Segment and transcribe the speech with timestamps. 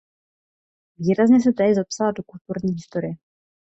[0.97, 3.13] Výrazně se též zapsala do kulturní historie.